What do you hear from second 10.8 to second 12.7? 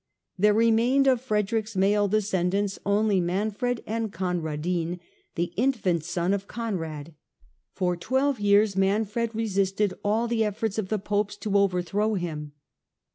the Popes to overthrow him.